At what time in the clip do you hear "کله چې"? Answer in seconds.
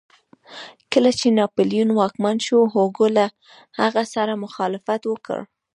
0.93-1.27